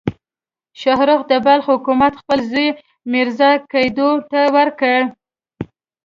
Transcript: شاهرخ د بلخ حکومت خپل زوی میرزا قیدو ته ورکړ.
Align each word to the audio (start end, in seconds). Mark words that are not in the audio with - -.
شاهرخ 0.81 1.21
د 1.31 1.33
بلخ 1.45 1.65
حکومت 1.73 2.13
خپل 2.21 2.39
زوی 2.51 2.67
میرزا 3.11 3.51
قیدو 3.71 4.09
ته 4.31 4.41
ورکړ. 4.55 4.99